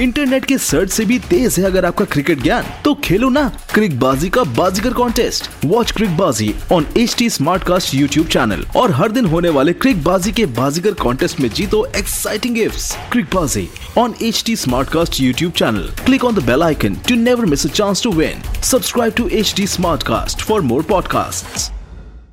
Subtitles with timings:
[0.00, 3.98] internet के search से भी तेज है अगर आपका क्रिकेट ज्ञान। तो खेलो ना क्रिक
[4.00, 7.28] बाजी का बाजीगर contest watch Crick Baazi on H T
[7.64, 11.84] Smartcast YouTube channel और हर दिन होने वाले क्रिक बाजी के बाजीगर कॉन्टेस्ट में जीतो
[11.96, 14.56] exciting gifts Crick Baazi on H T
[14.92, 18.42] Smartcast YouTube channel click on the bell icon to never miss a chance to win
[18.62, 19.66] subscribe to H T
[20.02, 21.72] Smartcast for more podcast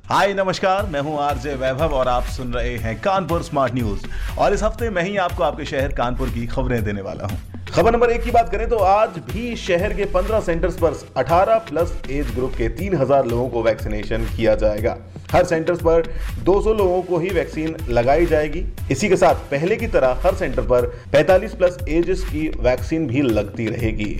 [0.04, 4.00] hi, नमस्कार, मैं हूँ RJ वैभव और आप सुन रहे हैं Kanpur smart news
[4.38, 7.40] और इस हफ़्ते मैं ही आपको आपके शहर कानपुर की खबरें देने वाला हूँ।
[7.72, 11.58] खबर नंबर एक की बात करें तो आज भी शहर के 15 सेंटर्स पर 18
[11.68, 14.96] प्लस एज ग्रुप के 3000 लोगों को वैक्सीनेशन किया जाएगा।
[15.30, 16.10] हर सेंटर्स पर
[16.44, 20.62] 200 लोगों को ही वैक्सीन लगाई जाएगी। इसी के साथ पहले की तरह हर सेंटर
[20.64, 24.14] पर 45 प्लस एजेस की वैक्सीन भी लगती रहेगी।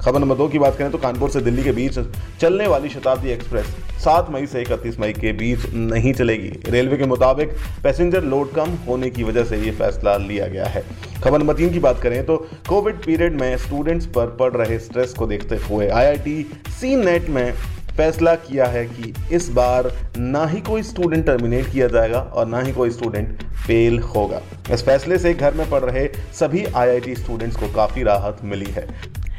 [0.00, 1.98] खबर नंबर दो की बात करें तो कानपुर से दिल्ली के बीच
[2.40, 7.06] चलने वाली शताब्दी एक्सप्रेस 7 मई से 31 मई के बीच नहीं चलेगी। रेलवे के
[7.06, 10.84] मुताबिक पैसेंजर लोड कम होने की वजह से ये फैसला लिया गया है।
[11.24, 12.36] खबर नंबर तीन की बात करें तो
[12.68, 17.52] कोविड पीरियड में स्टूडेंट्स पर पड़ रहे स्ट्रेस को देखते हुए आईआईटी सी नेट में
[17.96, 22.60] फैसला किया है कि इस बार ना ही कोई स्टूडेंट टर्मिनेट किया जाएगा और ना
[22.60, 24.40] ही कोई स्टूडेंट फेल होगा।
[24.72, 28.86] इस फैसले से घर में पढ़ रहे सभी आईआईटी स्टूडेंट्स को काफ़ी राहत मिली है।